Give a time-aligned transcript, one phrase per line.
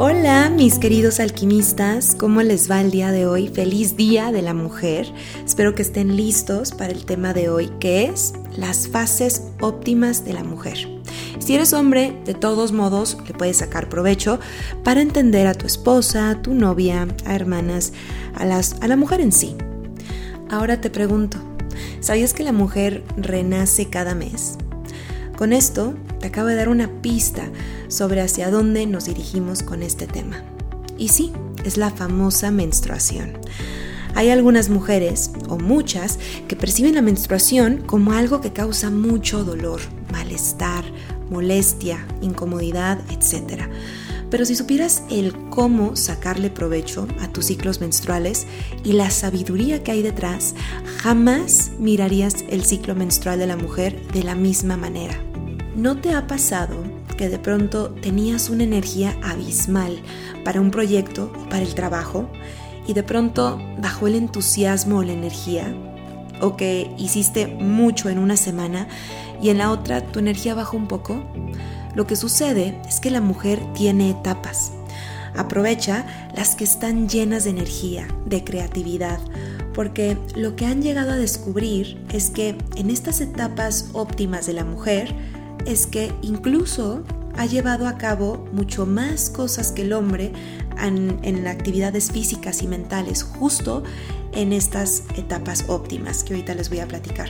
[0.00, 3.48] Hola mis queridos alquimistas, ¿cómo les va el día de hoy?
[3.48, 5.12] Feliz Día de la Mujer.
[5.44, 10.34] Espero que estén listos para el tema de hoy que es las fases óptimas de
[10.34, 10.78] la mujer.
[11.40, 14.38] Si eres hombre, de todos modos le puedes sacar provecho
[14.84, 17.92] para entender a tu esposa, a tu novia, a hermanas,
[18.36, 19.56] a, las, a la mujer en sí.
[20.48, 21.38] Ahora te pregunto,
[21.98, 24.58] ¿sabías que la mujer renace cada mes?
[25.36, 27.50] Con esto te acabo de dar una pista
[27.88, 30.42] sobre hacia dónde nos dirigimos con este tema.
[30.96, 31.32] Y sí,
[31.64, 33.38] es la famosa menstruación.
[34.14, 39.80] Hay algunas mujeres, o muchas, que perciben la menstruación como algo que causa mucho dolor,
[40.10, 40.84] malestar,
[41.30, 43.62] molestia, incomodidad, etc.
[44.30, 48.46] Pero si supieras el cómo sacarle provecho a tus ciclos menstruales
[48.84, 50.54] y la sabiduría que hay detrás,
[50.98, 55.16] jamás mirarías el ciclo menstrual de la mujer de la misma manera.
[55.76, 56.87] ¿No te ha pasado
[57.18, 60.00] que de pronto tenías una energía abismal
[60.44, 62.30] para un proyecto o para el trabajo
[62.86, 65.74] y de pronto bajó el entusiasmo o la energía?
[66.40, 68.88] ¿O que hiciste mucho en una semana
[69.42, 71.22] y en la otra tu energía bajó un poco?
[71.94, 74.72] Lo que sucede es que la mujer tiene etapas.
[75.36, 79.18] Aprovecha las que están llenas de energía, de creatividad,
[79.74, 84.64] porque lo que han llegado a descubrir es que en estas etapas óptimas de la
[84.64, 85.14] mujer,
[85.66, 87.02] es que incluso
[87.38, 90.32] ha llevado a cabo mucho más cosas que el hombre
[90.82, 93.84] en, actividades físicas y mentales, justo
[94.32, 97.28] en estas etapas óptimas que ahorita les voy a platicar.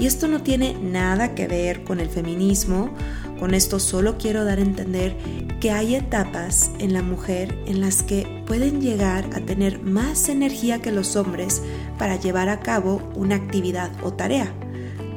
[0.00, 2.94] Y esto no tiene nada que ver con el feminismo,
[3.38, 5.14] con esto solo quiero dar a entender
[5.60, 10.80] que hay etapas en la mujer en las que pueden llegar a tener más energía
[10.80, 11.62] que los hombres
[11.98, 14.54] para llevar a cabo una actividad o tarea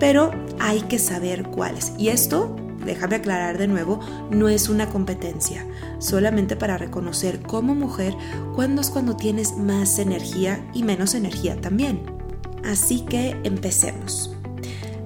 [0.02, 1.94] pero hay que saber cuáles.
[2.00, 5.66] Y esto, déjame aclarar de nuevo, no es una competencia,
[6.00, 8.16] solamente para reconocer como mujer
[8.56, 12.02] cuándo es cuando tienes más energía y menos energía también.
[12.64, 14.36] Así que empecemos.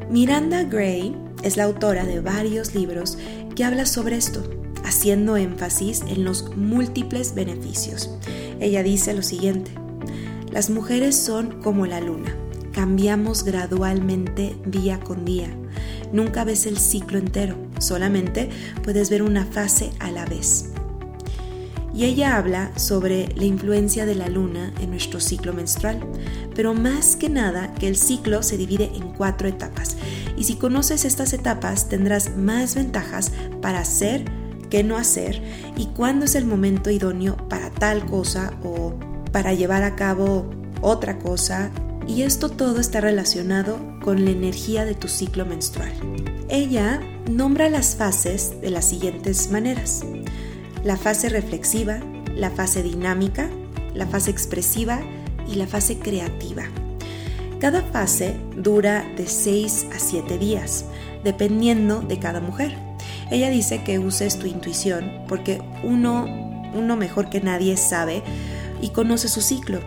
[0.09, 3.18] Miranda Gray es la autora de varios libros
[3.56, 4.44] que habla sobre esto,
[4.84, 8.12] haciendo énfasis en los múltiples beneficios.
[8.59, 9.72] Ella dice lo siguiente,
[10.52, 12.36] las mujeres son como la luna
[12.75, 15.47] cambiamos gradualmente día con día.
[16.12, 18.50] Nunca ves el ciclo entero, solamente
[18.84, 20.72] puedes ver una fase a la vez.
[21.96, 26.02] Y ella habla sobre la influencia de la luna en nuestro ciclo menstrual,
[26.54, 29.96] pero más que nada que el ciclo se divide en cuatro etapas.
[30.36, 34.26] Y si conoces estas etapas tendrás más ventajas para hacer
[34.70, 35.42] que no hacer
[35.78, 38.94] y cuándo es el momento idóneo para tal cosa o
[39.32, 40.50] para llevar a cabo
[40.82, 41.72] otra cosa
[42.08, 45.92] y esto todo está relacionado con la energía de tu ciclo menstrual.
[46.48, 50.06] Ella nombra las fases de las siguientes maneras.
[50.84, 52.00] La fase reflexiva,
[52.36, 53.50] la fase dinámica,
[53.96, 55.02] la fase expresiva
[55.52, 56.66] y la fase creativa.
[57.60, 60.86] Cada fase dura de 6 a 7 días,
[61.24, 62.78] dependiendo de cada mujer.
[63.32, 66.26] Ella dice que uses tu intuición porque uno,
[66.76, 68.22] uno mejor que nadie sabe
[68.84, 69.80] y conoce su ciclo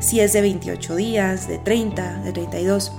[0.00, 2.90] si es de 28 días, de 30, de 32.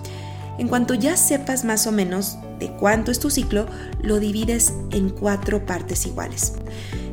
[0.57, 3.65] En cuanto ya sepas más o menos de cuánto es tu ciclo,
[4.01, 6.53] lo divides en cuatro partes iguales.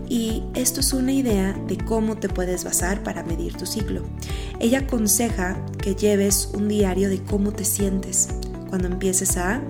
[0.08, 4.02] Y esto es una idea de cómo te puedes basar para medir tu ciclo.
[4.58, 8.28] Ella aconseja que lleves un diario de cómo te sientes
[8.68, 9.62] cuando empieces a,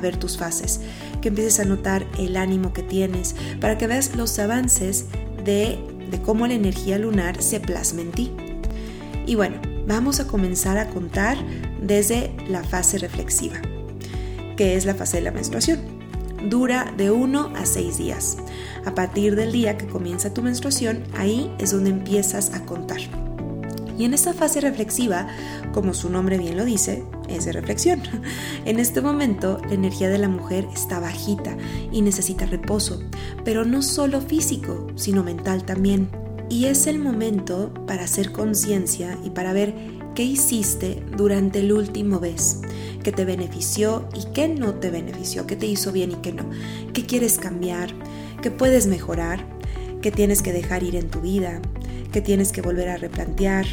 [0.00, 0.80] ver tus fases,
[1.20, 5.04] que empieces a notar el ánimo que tienes, para que veas los avances
[5.44, 5.78] de,
[6.10, 8.32] de cómo la energía lunar se plasma en ti.
[9.26, 11.36] Y bueno, vamos a comenzar a contar
[11.82, 13.56] desde la fase reflexiva,
[14.56, 15.80] que es la fase de la menstruación.
[16.48, 18.36] Dura de 1 a 6 días.
[18.84, 23.00] A partir del día que comienza tu menstruación, ahí es donde empiezas a contar.
[23.98, 25.28] Y en esta fase reflexiva,
[25.72, 28.02] como su nombre bien lo dice, es de reflexión.
[28.64, 31.56] En este momento la energía de la mujer está bajita
[31.90, 33.02] y necesita reposo,
[33.44, 36.21] pero no solo físico, sino mental también.
[36.52, 39.72] Y es el momento para hacer conciencia y para ver
[40.14, 42.60] qué hiciste durante el último mes,
[43.02, 46.44] qué te benefició y qué no te benefició, qué te hizo bien y qué no,
[46.92, 47.94] qué quieres cambiar,
[48.42, 49.42] qué puedes mejorar,
[50.02, 51.62] qué tienes que dejar ir en tu vida,
[52.12, 53.64] qué tienes que volver a replantear.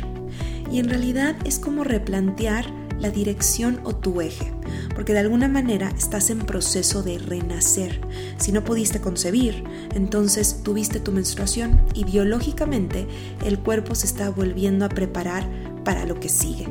[0.72, 2.66] Y en realidad es como replantear
[3.00, 4.52] la dirección o tu eje,
[4.96, 8.02] porque de alguna manera estás en proceso de renacer.
[8.38, 9.64] Si no pudiste concebir,
[9.96, 13.08] entonces tuviste tu menstruación y biológicamente
[13.46, 15.48] el cuerpo se está volviendo a preparar
[15.84, 16.68] para lo que sigue.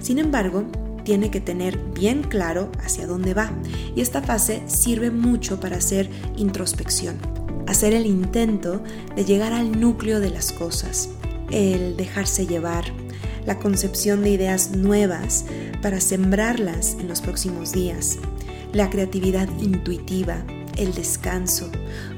[0.00, 0.64] Sin embargo,
[1.04, 3.50] tiene que tener bien claro hacia dónde va
[3.94, 7.16] y esta fase sirve mucho para hacer introspección,
[7.66, 8.82] hacer el intento
[9.16, 11.08] de llegar al núcleo de las cosas,
[11.50, 12.84] el dejarse llevar,
[13.46, 15.44] la concepción de ideas nuevas
[15.80, 18.18] para sembrarlas en los próximos días,
[18.72, 20.44] la creatividad intuitiva,
[20.76, 21.70] el descanso,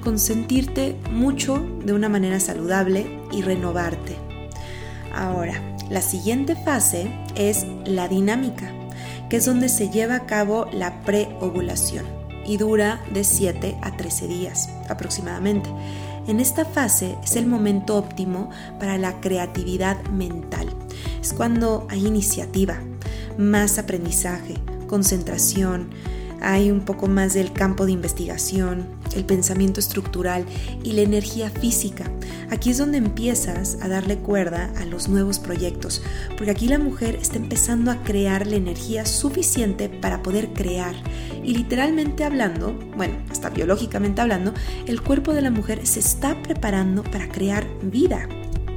[0.03, 4.17] consentirte mucho de una manera saludable y renovarte.
[5.13, 5.61] Ahora,
[5.91, 8.73] la siguiente fase es la dinámica,
[9.29, 12.05] que es donde se lleva a cabo la preovulación
[12.47, 15.71] y dura de 7 a 13 días aproximadamente.
[16.27, 20.74] En esta fase es el momento óptimo para la creatividad mental.
[21.21, 22.79] Es cuando hay iniciativa,
[23.39, 24.55] más aprendizaje,
[24.87, 25.89] concentración,
[26.45, 28.87] hay un poco más del campo de investigación,
[29.17, 30.45] el pensamiento estructural
[30.83, 32.11] y la energía física.
[32.51, 36.03] Aquí es donde empiezas a darle cuerda a los nuevos proyectos,
[36.37, 40.95] porque aquí la mujer está empezando a crear la energía suficiente para poder crear.
[41.43, 44.53] Y literalmente hablando, bueno, hasta biológicamente hablando,
[44.87, 48.29] el cuerpo de la mujer se está preparando para crear vida.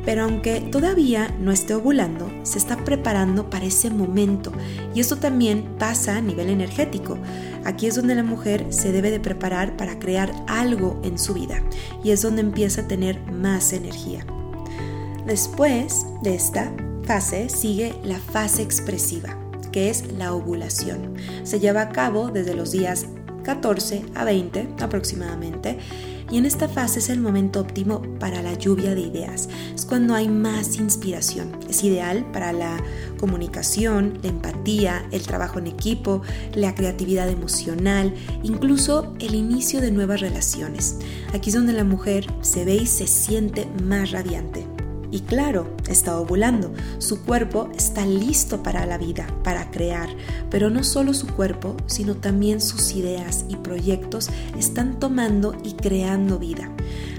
[0.07, 4.54] Pero aunque todavía no esté ovulando, se está preparando para ese momento.
[4.95, 7.18] Y esto también pasa a nivel energético.
[7.65, 11.62] Aquí es donde la mujer se debe de preparar para crear algo en su vida.
[12.06, 14.25] Y es donde empieza a tener más energía.
[15.25, 16.71] Después de esta
[17.03, 19.38] fase sigue la fase expresiva,
[19.74, 21.15] que es la ovulación.
[21.44, 23.07] Se lleva a cabo desde los días
[23.44, 25.77] 14 a 20 aproximadamente
[26.29, 29.50] y en esta fase es el momento óptimo para la lluvia de ideas.
[29.74, 31.57] Es cuando hay más inspiración.
[31.69, 32.77] Es ideal para la
[33.19, 36.21] comunicación, la empatía, el trabajo en equipo,
[36.53, 38.13] la creatividad emocional,
[38.44, 40.97] incluso el inicio de nuevas relaciones.
[41.33, 44.76] Aquí es donde la mujer se ve y se siente más radiante.
[45.17, 46.71] Y claro, está ovulando.
[46.99, 50.09] Su cuerpo está listo para la vida, para crear.
[50.51, 54.29] Pero no solo su cuerpo, sino también sus ideas y proyectos
[54.59, 56.71] están tomando y creando vida.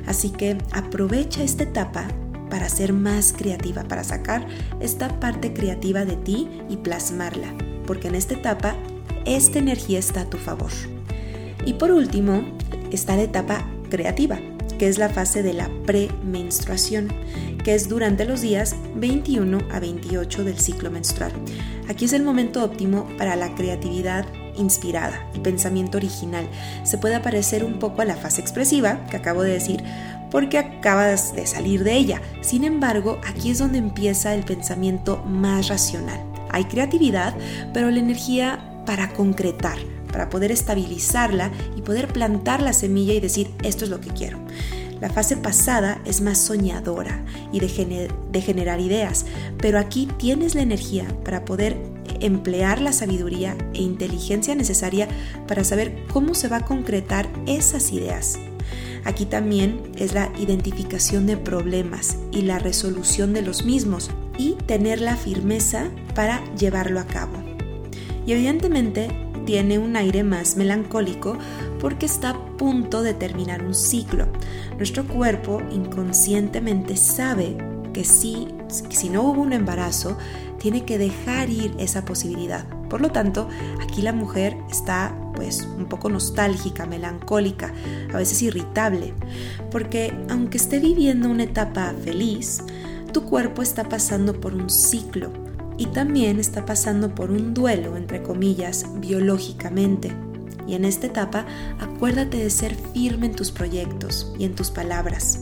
[0.07, 2.07] Así que aprovecha esta etapa
[2.49, 4.47] para ser más creativa, para sacar
[4.79, 7.53] esta parte creativa de ti y plasmarla.
[7.85, 8.77] Porque en esta etapa,
[9.25, 10.71] esta energía está a tu favor.
[11.67, 12.45] Y por último,
[12.93, 14.39] está la etapa creativa,
[14.79, 17.09] que es la fase de la premenstruación
[17.65, 21.33] que es durante los días 21 a 28 del ciclo menstrual.
[21.89, 24.25] Aquí es el momento óptimo para la creatividad
[24.57, 26.49] inspirada y pensamiento original.
[26.85, 29.83] Se puede parecer un poco a la fase expresiva que acabo de decir
[30.31, 32.21] porque acabas de salir de ella.
[32.41, 36.21] Sin embargo, aquí es donde empieza el pensamiento más racional.
[36.51, 37.35] Hay creatividad,
[37.73, 39.79] pero la energía para concretar,
[40.13, 44.39] para poder estabilizarla y poder plantar la semilla y decir, esto es lo que quiero.
[45.01, 49.27] La fase pasada es más soñadora y de, generar ideas,
[49.59, 51.77] pero aquí tienes la energía para poder
[52.21, 55.09] emplear la sabiduría e inteligencia necesaria
[55.47, 58.39] para saber cómo se va a concretar esas ideas.
[59.05, 65.01] Aquí también es la identificación de problemas y la resolución de los mismos y tener
[65.01, 67.35] la firmeza para llevarlo a cabo.
[68.27, 69.09] Y evidentemente
[69.49, 71.39] tiene un aire más melancólico
[71.81, 74.27] porque está a punto de terminar un ciclo.
[74.77, 77.57] Nuestro cuerpo inconscientemente sabe
[77.95, 78.49] que si,
[78.91, 80.19] si no hubo un embarazo,
[80.59, 82.69] tiene que dejar ir esa posibilidad.
[82.91, 83.49] Por lo tanto,
[83.81, 87.73] aquí la mujer está pues un poco nostálgica, melancólica,
[88.13, 89.15] a veces irritable,
[89.71, 92.63] porque aunque esté viviendo una etapa feliz,
[93.15, 95.48] tu cuerpo está pasando por un ciclo
[95.79, 100.13] y también está pasando por un duelo, entre comillas, biológicamente.
[100.67, 101.47] Y en esta etapa,
[101.79, 105.41] acuérdate de ser firme en tus proyectos y en tus palabras.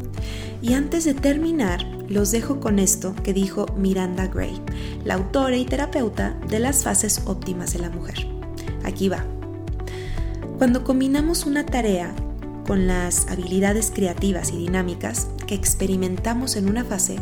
[0.63, 4.61] Y antes de terminar, los dejo con esto que dijo Miranda Gray,
[5.05, 8.27] la autora y terapeuta de las fases óptimas de la mujer.
[8.85, 9.25] Aquí va.
[10.59, 12.15] Cuando combinamos una tarea
[12.67, 17.17] con las habilidades creativas y dinámicas que experimentamos en una fase,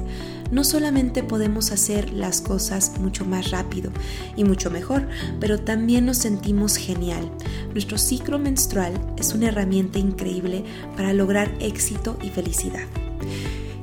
[0.50, 3.90] no solamente podemos hacer las cosas mucho más rápido
[4.36, 5.06] y mucho mejor,
[5.40, 7.30] pero también nos sentimos genial.
[7.72, 10.64] Nuestro ciclo menstrual es una herramienta increíble
[10.96, 12.84] para lograr éxito y felicidad.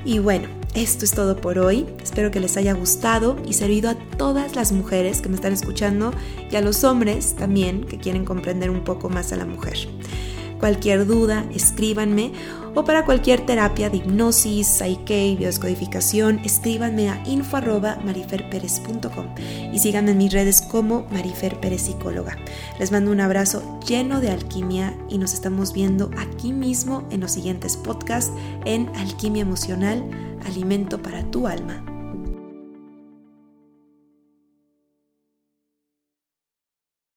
[0.03, 1.86] Y bueno, esto es todo por hoy.
[2.01, 6.13] Espero que les haya gustado y servido a todas las mujeres que me están escuchando
[6.50, 9.77] y a los hombres también que quieren comprender un poco más a la mujer.
[10.62, 12.32] Cualquier duda, escríbanme
[12.75, 19.25] o para cualquier terapia de hipnosis, psyche, biodescodificación, escríbanme a info.mariferperez.com
[19.74, 22.38] y síganme en mis redes como Marifer Pérez Psicóloga.
[22.80, 27.32] Les mando un abrazo lleno de alquimia y nos estamos viendo aquí mismo en los
[27.32, 28.32] siguientes podcasts
[28.63, 30.08] en Alquimia Emocional,
[30.46, 31.90] Alimento para tu Alma.